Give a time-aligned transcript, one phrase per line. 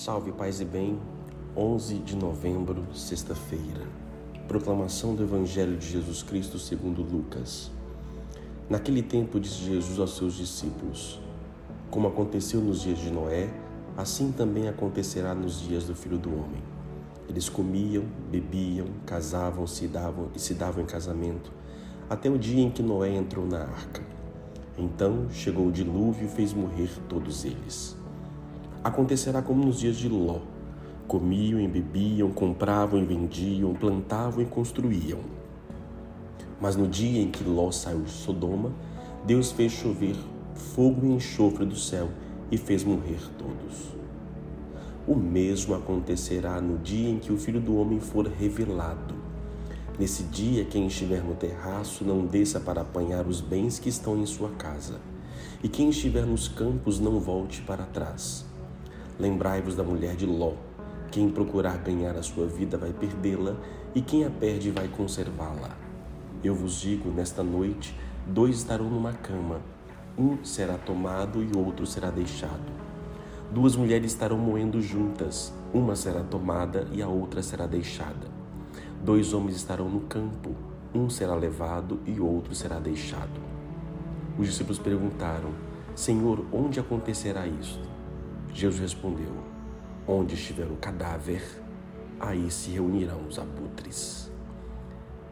[0.00, 0.98] Salve, paz e bem.
[1.54, 3.86] 11 de novembro, sexta-feira.
[4.48, 7.70] Proclamação do Evangelho de Jesus Cristo segundo Lucas.
[8.66, 11.20] Naquele tempo disse Jesus aos seus discípulos:
[11.90, 13.50] Como aconteceu nos dias de Noé,
[13.94, 16.62] assim também acontecerá nos dias do Filho do homem.
[17.28, 21.52] Eles comiam, bebiam, casavam-se davam, e se davam em casamento,
[22.08, 24.02] até o dia em que Noé entrou na arca.
[24.78, 27.99] Então chegou o dilúvio e fez morrer todos eles.
[28.82, 30.38] Acontecerá como nos dias de Ló:
[31.06, 35.18] comiam e bebiam, compravam e vendiam, plantavam e construíam.
[36.58, 38.72] Mas no dia em que Ló saiu de Sodoma,
[39.26, 40.16] Deus fez chover
[40.54, 42.08] fogo e enxofre do céu
[42.50, 43.88] e fez morrer todos.
[45.06, 49.14] O mesmo acontecerá no dia em que o Filho do Homem for revelado.
[49.98, 54.24] Nesse dia, quem estiver no terraço não desça para apanhar os bens que estão em
[54.24, 54.98] sua casa,
[55.62, 58.48] e quem estiver nos campos não volte para trás.
[59.20, 60.54] Lembrai-vos da mulher de Ló.
[61.10, 63.54] Quem procurar ganhar a sua vida vai perdê-la,
[63.94, 65.76] e quem a perde vai conservá-la.
[66.42, 67.94] Eu vos digo, nesta noite,
[68.26, 69.60] dois estarão numa cama,
[70.16, 72.72] um será tomado e outro será deixado.
[73.52, 78.26] Duas mulheres estarão moendo juntas, uma será tomada e a outra será deixada.
[79.04, 80.54] Dois homens estarão no campo,
[80.94, 83.38] um será levado e outro será deixado.
[84.38, 85.50] Os discípulos perguntaram:
[85.94, 87.99] Senhor, onde acontecerá isto?
[88.52, 89.32] Jesus respondeu:
[90.06, 91.42] Onde estiver o cadáver,
[92.18, 94.30] aí se reunirão os abutres.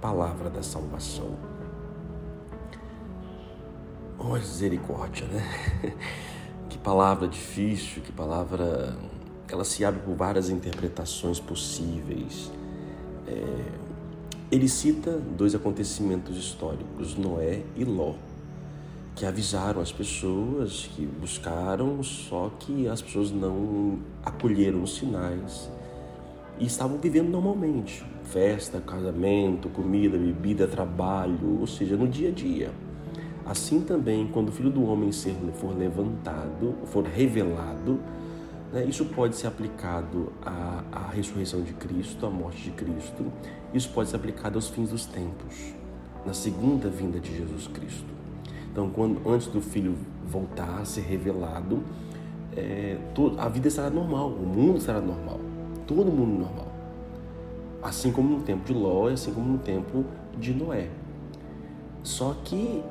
[0.00, 1.36] Palavra da salvação.
[4.18, 5.42] Oh, misericórdia, né?
[6.68, 8.96] Que palavra difícil, que palavra.
[9.48, 12.50] Ela se abre por várias interpretações possíveis.
[13.28, 13.84] É...
[14.50, 18.14] Ele cita dois acontecimentos históricos, Noé e Ló
[19.14, 25.70] que avisaram as pessoas, que buscaram, só que as pessoas não acolheram os sinais
[26.58, 28.04] e estavam vivendo normalmente.
[28.24, 32.72] Festa, casamento, comida, bebida, trabalho, ou seja, no dia a dia.
[33.46, 38.00] Assim também, quando o Filho do Homem for levantado, for revelado,
[38.72, 43.30] né, isso pode ser aplicado à, à ressurreição de Cristo, à morte de Cristo.
[43.72, 45.74] Isso pode ser aplicado aos fins dos tempos,
[46.24, 48.23] na segunda vinda de Jesus Cristo.
[48.74, 49.94] Então, quando, antes do filho
[50.26, 51.80] voltar a ser revelado,
[52.56, 55.38] é, todo, a vida será normal, o mundo será normal,
[55.86, 56.66] todo mundo normal.
[57.80, 60.04] Assim como no tempo de Ló, assim como no tempo
[60.36, 60.88] de Noé.
[62.02, 62.82] Só que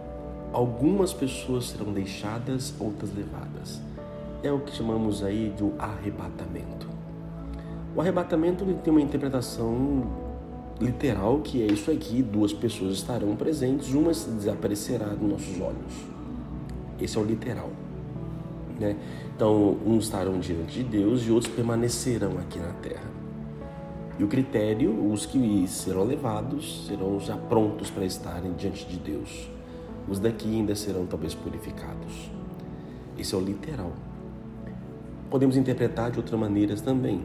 [0.53, 3.81] algumas pessoas serão deixadas, outras levadas.
[4.41, 6.87] É o que chamamos aí do arrebatamento.
[7.93, 10.05] O arrebatamento tem uma interpretação
[10.79, 15.93] literal que é isso aqui: duas pessoas estarão presentes, uma desaparecerá dos nossos olhos.
[16.99, 17.69] Esse é o literal.
[18.79, 18.95] Né?
[19.35, 23.11] Então, uns estarão diante de Deus e outros permanecerão aqui na terra.
[24.17, 29.49] E o critério, os que serão levados serão já prontos para estarem diante de Deus.
[30.07, 32.29] Os daqui ainda serão talvez purificados.
[33.17, 33.91] Esse é o literal.
[35.29, 37.21] Podemos interpretar de outras maneiras também.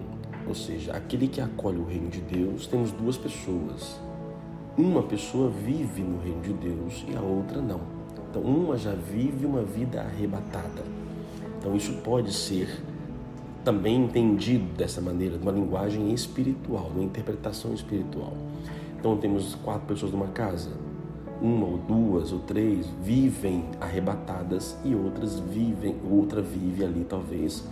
[0.47, 3.99] Ou seja, aquele que acolhe o reino de Deus, temos duas pessoas.
[4.77, 7.81] Uma pessoa vive no reino de Deus e a outra não.
[8.31, 10.85] Então, uma já vive uma vida arrebatada.
[11.59, 12.83] Então, isso pode ser
[13.65, 18.33] também entendido dessa maneira, numa linguagem espiritual, numa interpretação espiritual.
[18.99, 20.71] Então, temos quatro pessoas numa casa,
[21.41, 27.65] uma ou duas ou três vivem arrebatadas e outras vivem, outra vive ali talvez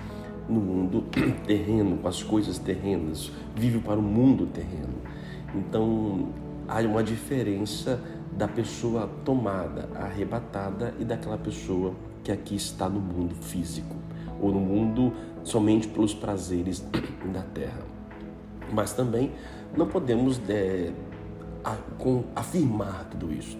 [0.48, 1.04] no mundo
[1.46, 4.94] terreno, com as coisas terrenas, vive para o mundo terreno.
[5.54, 6.28] Então
[6.68, 8.00] há uma diferença
[8.32, 13.96] da pessoa tomada, arrebatada e daquela pessoa que aqui está no mundo físico
[14.40, 15.12] ou no mundo
[15.42, 16.84] somente pelos prazeres
[17.32, 17.82] da terra.
[18.72, 19.32] Mas também
[19.76, 20.92] não podemos é,
[22.34, 23.56] afirmar tudo isso.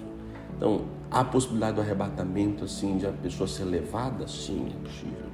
[0.56, 4.26] Então, há a possibilidade do arrebatamento assim de a pessoa ser levada?
[4.26, 5.26] Sim, é possível.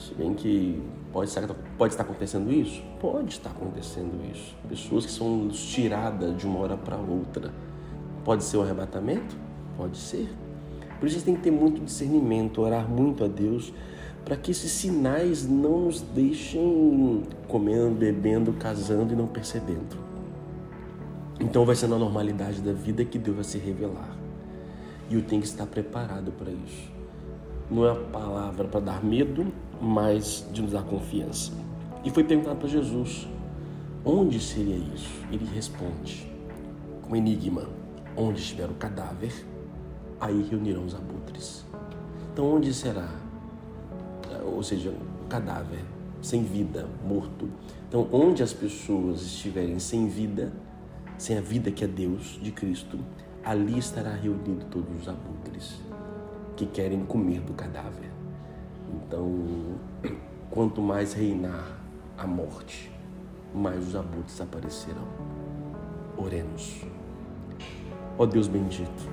[0.00, 0.82] Se bem que
[1.12, 2.82] pode estar, pode estar acontecendo isso?
[2.98, 4.56] Pode estar acontecendo isso.
[4.66, 7.52] Pessoas que são tiradas de uma hora para outra.
[8.24, 9.36] Pode ser o um arrebatamento?
[9.76, 10.34] Pode ser.
[10.98, 13.74] Por isso a gente tem que ter muito discernimento, orar muito a Deus,
[14.24, 19.98] para que esses sinais não nos deixem comendo, bebendo, casando e não percebendo.
[21.38, 24.16] Então vai ser na normalidade da vida que Deus vai se revelar.
[25.10, 26.90] E eu tenho que estar preparado para isso.
[27.70, 29.46] Não é a palavra para dar medo,
[29.80, 31.52] mas de nos dar confiança.
[32.04, 33.26] E foi perguntado para Jesus:
[34.04, 35.10] onde seria isso?
[35.30, 36.30] Ele responde
[37.02, 37.68] com enigma:
[38.16, 39.32] onde estiver o cadáver,
[40.20, 41.64] aí reunirão os abutres.
[42.32, 43.08] Então, onde será?
[44.44, 45.84] Ou seja, o cadáver.
[46.22, 47.48] sem vida, morto.
[47.88, 50.52] Então, onde as pessoas estiverem sem vida,
[51.18, 52.98] sem a vida que é Deus de Cristo,
[53.44, 55.80] ali estará reunido todos os abutres
[56.56, 58.10] que querem comer do cadáver.
[58.94, 59.28] Então,
[60.50, 61.78] quanto mais reinar
[62.16, 62.90] a morte,
[63.54, 65.06] mais os abutres aparecerão.
[66.16, 66.84] Oremos.
[68.18, 69.08] Ó Deus bendito,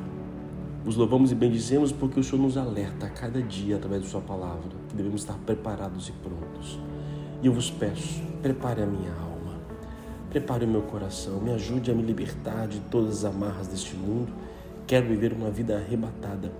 [0.86, 4.22] os louvamos e bendizemos porque o Senhor nos alerta a cada dia através de Sua
[4.22, 6.80] palavra que devemos estar preparados e prontos.
[7.42, 9.60] E eu vos peço, prepare a minha alma,
[10.30, 14.32] prepare o meu coração, me ajude a me libertar de todas as amarras deste mundo.
[14.88, 16.52] Quero viver uma vida arrebatada,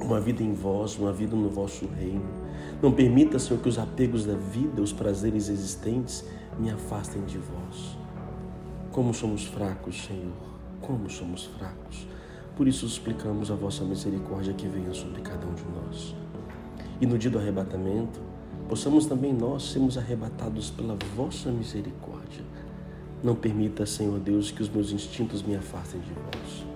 [0.00, 2.24] uma vida em vós, uma vida no vosso reino.
[2.82, 6.24] Não permita, Senhor, que os apegos da vida, os prazeres existentes,
[6.58, 7.96] me afastem de vós.
[8.90, 10.52] Como somos fracos, Senhor
[10.82, 12.06] como somos fracos.
[12.56, 16.14] Por isso explicamos a vossa misericórdia que venha sobre cada um de nós.
[17.00, 18.20] E no dia do arrebatamento,
[18.68, 22.44] possamos também nós sermos arrebatados pela vossa misericórdia.
[23.22, 26.66] Não permita, Senhor Deus, que os meus instintos me afastem de vós.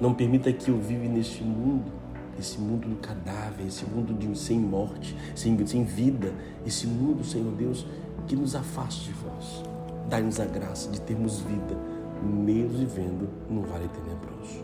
[0.00, 1.92] Não permita que eu viva neste mundo,
[2.38, 6.32] esse mundo do cadáver, esse mundo de, sem morte, sem, sem vida,
[6.66, 7.86] esse mundo, Senhor Deus,
[8.26, 9.62] que nos afaste de vós.
[10.08, 11.92] Dai-nos a graça de termos vida
[12.22, 14.62] mesmo vivendo num vale tenebroso.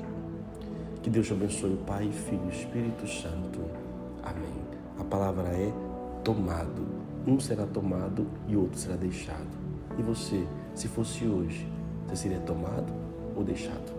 [1.03, 3.61] Que Deus te abençoe, Pai, Filho e Espírito Santo.
[4.23, 4.55] Amém.
[4.99, 5.73] A palavra é
[6.23, 6.87] tomado.
[7.27, 9.59] Um será tomado e outro será deixado.
[9.99, 11.69] E você, se fosse hoje,
[12.07, 12.93] você seria tomado
[13.37, 13.98] ou deixado?